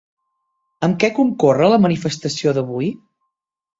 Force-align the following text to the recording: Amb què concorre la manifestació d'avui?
Amb 0.87 0.95
què 1.03 1.11
concorre 1.19 1.69
la 1.73 1.79
manifestació 1.85 2.55
d'avui? 2.59 2.91